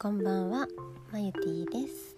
[0.00, 0.68] こんばんは、
[1.10, 2.16] まゆティです。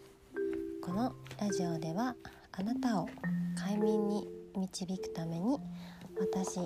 [0.83, 2.15] このラジオでは
[2.53, 3.09] あなたを
[3.57, 5.59] 快眠に導くために
[6.21, 6.59] 私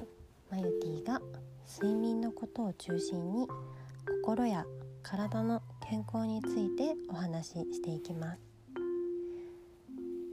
[0.50, 1.20] まゆティが
[1.80, 3.46] 睡眠のことを中心に
[4.24, 4.66] 心や
[5.04, 8.40] 体の健康についてお話ししていきます。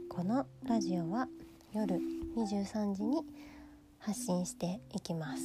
[0.09, 1.27] このラジオは
[1.73, 1.95] 夜
[2.35, 3.23] 23時に
[3.99, 5.43] 発信していきます。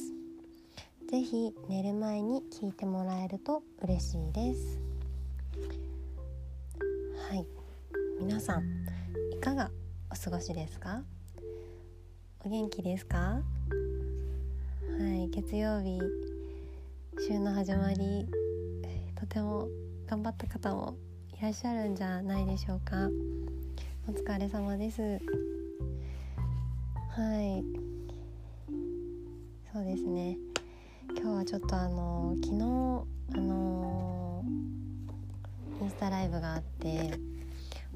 [1.11, 4.86] ぜひ寝る前に聞いてもらえると嬉しいです。
[8.47, 8.63] さん
[9.33, 9.69] いかが
[10.09, 11.03] お過ごしですか？
[12.45, 13.17] お元気ですか？
[13.17, 13.41] は
[15.01, 15.99] い月曜日
[17.27, 18.25] 週の始まり
[19.19, 19.67] とても
[20.09, 20.95] 頑張った方も
[21.37, 23.09] いらっしゃるんじゃないでしょうか。
[24.07, 25.01] お疲れ様です。
[25.01, 25.17] は
[27.41, 27.65] い。
[29.73, 30.37] そうですね。
[31.19, 32.63] 今日はちょっとあの昨日
[33.35, 34.45] あの
[35.81, 37.19] インスタライブがあって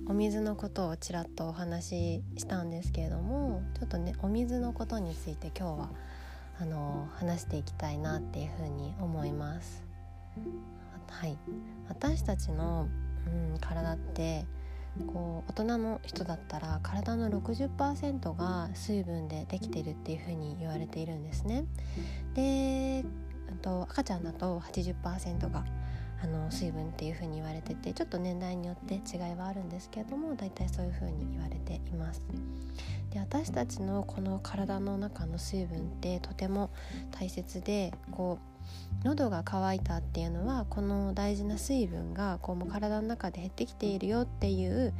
[0.07, 5.89] お水のことをちらっとお話ししたんですけれどもちょっとねお水のことについて今日は
[6.59, 9.83] あの話していきたいなっていうふうに思います。
[11.09, 11.37] はい
[11.89, 12.87] 私たちの、
[13.27, 14.45] うん、体って
[15.07, 21.65] こう大人の人だったら体の60%が水分でできてるっていう風に言われているんですね。
[22.33, 23.03] で
[23.61, 25.63] と赤ちゃんだと80%が
[26.23, 32.21] あの水分っていう風に言われててちょっと年代によって違いはあるんですけれども大体そういう風に言われています。
[33.11, 36.69] で私たちのこの体の中の水分ってとても
[37.11, 38.39] 大切でこ
[39.03, 44.93] う喉が渇いたっていうのはこの大事な水分がこうもう体の中で減ってきているよっていう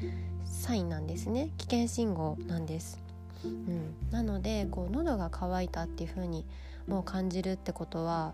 [0.43, 1.51] サインなんですね。
[1.57, 3.01] 危険信号なんです、
[3.45, 6.45] うん、なのでこう喉が渇いたっていう風に
[6.87, 8.33] もう感じるってことは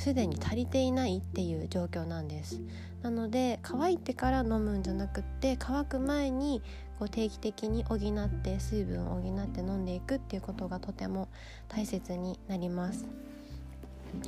[0.00, 2.60] すでに足りていないっていう状況なんです。
[3.02, 6.62] なので乾いてから飲むんじゃなくって乾く前に
[6.98, 11.28] こう定期的に補って水分を補って飲んでいくっていうことがとても
[11.68, 13.06] 大切になります。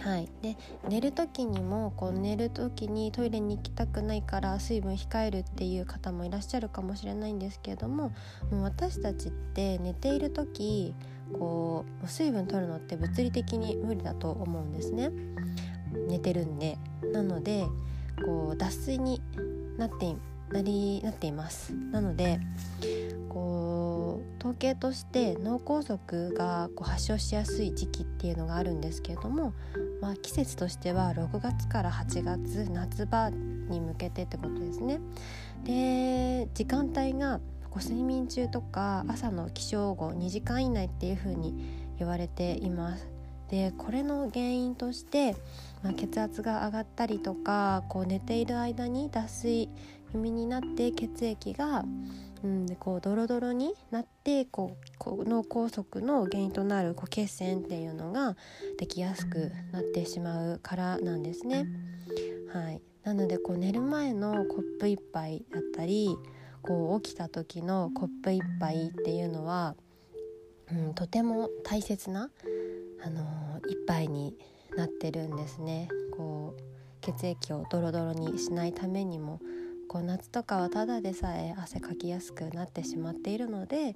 [0.00, 0.56] はい、で
[0.88, 8.12] 寝る時にもこう寝る時にトイレに行きたくないから水分控えるっていう方もいらっしゃるかもしれないんですけれども
[8.50, 10.94] もう私たちって寝ている時
[11.38, 15.10] こう水分取るのって物理的に無理だと思うんですね。
[16.08, 16.78] 寝てるんで。
[17.12, 17.66] なので
[18.24, 19.20] こう脱水に
[19.78, 20.14] なって
[20.52, 21.72] なりなっています。
[21.74, 22.40] なので
[23.28, 29.54] こう統計として脳梗塞がこう発症しやすい時期っていうのがあるんですけれども、
[30.00, 35.00] まあ、季節としては6月から8月夏場に向けてってことですね。
[35.64, 37.40] で時間帯が
[37.72, 41.54] こう睡眠中とか朝の起床後2時間以内っていう風に
[41.98, 43.08] 言われています。
[43.48, 45.36] でこれの原因として、
[45.82, 49.68] まあ、血圧が上がったりとかこう寝ている間に脱水
[50.10, 51.84] 気味になって血液が
[52.44, 58.36] うん、でこうドロドロになってこうこう脳梗塞の原因となるこう血栓っていうのが
[58.78, 61.66] できやすくなってしまうからなんですね。
[62.52, 66.16] はい、なのでこう寝る前のコップ1杯だったり
[66.62, 69.74] こう起きた時のコップ1杯っていうのは、
[70.70, 72.30] うん、とても大切な、
[73.04, 74.36] あのー、1杯に
[74.76, 75.88] なってるんですね。
[76.16, 76.62] こう
[77.00, 79.40] 血液をドロドロにしないためにも
[79.88, 83.94] こう夏とかはただでさえ汗かきやすくなってしまっているので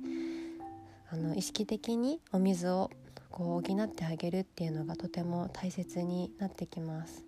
[1.09, 2.91] あの意識的にお水を
[3.31, 7.25] こう補ってあげるっていうのがとても大切になってきます。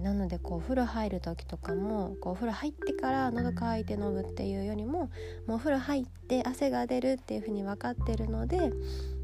[0.00, 5.10] なのでこうお風呂入る時とかもこうお風呂入ってから喉乾いて飲むっていうよりも
[5.46, 8.72] もうお風呂入って汗が出るっていう風に分かってるので、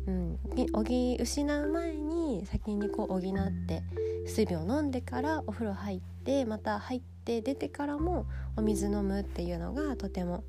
[0.06, 0.38] うん、
[0.72, 0.84] 補
[1.18, 3.22] 失う前に先にこう補っ
[3.66, 3.82] て
[4.26, 8.26] 水分を飲んでからお風呂入ってまた入って出てからも
[8.56, 10.44] お水飲むっていうのがとても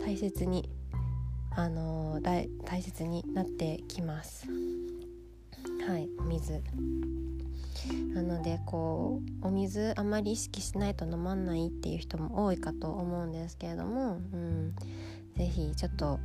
[0.00, 0.70] 大切に
[1.50, 4.46] あの大大切になってきます。
[5.86, 6.62] はい水
[8.14, 14.74] なのでこうお水あまり意識しないと飲まないっていう人も多いかと思うんですけれども、うん、
[15.36, 16.18] 是非ちょっと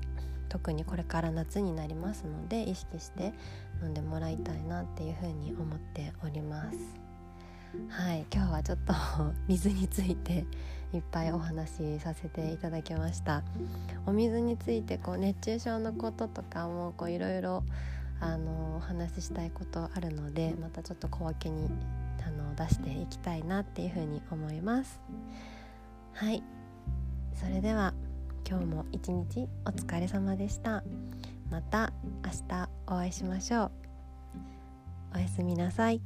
[0.50, 3.34] 特にこれから夏になりますので意識して
[3.82, 6.78] 飲んでもらいたいなっていうふうに思っております。
[7.90, 8.94] はい今日はちょっと
[9.48, 10.46] 水について
[10.94, 13.44] いっぱいお話しさせていただきました
[14.06, 17.64] お水についてこう熱中症のこととかもいろいろ
[18.76, 21.70] お話ししたいことあるのでまたちょっと小分けに
[22.26, 25.00] あの出していきたいなっていうふうに思います。
[26.14, 26.44] はい。
[27.36, 27.94] それでは
[28.48, 30.84] 今日も一日お疲れ様でした。
[31.50, 31.94] また
[32.24, 33.72] 明日お会いしましょう。
[35.16, 36.02] おやすみなさい。